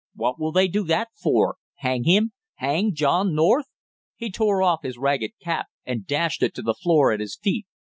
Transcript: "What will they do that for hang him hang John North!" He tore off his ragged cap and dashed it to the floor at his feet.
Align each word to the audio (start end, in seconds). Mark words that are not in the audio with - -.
"What 0.15 0.39
will 0.39 0.51
they 0.51 0.67
do 0.67 0.83
that 0.85 1.09
for 1.13 1.57
hang 1.75 2.05
him 2.05 2.31
hang 2.55 2.95
John 2.95 3.35
North!" 3.35 3.67
He 4.15 4.31
tore 4.31 4.63
off 4.63 4.79
his 4.81 4.97
ragged 4.97 5.33
cap 5.39 5.67
and 5.85 6.07
dashed 6.07 6.41
it 6.41 6.55
to 6.55 6.63
the 6.63 6.73
floor 6.73 7.11
at 7.11 7.19
his 7.19 7.35
feet. 7.37 7.67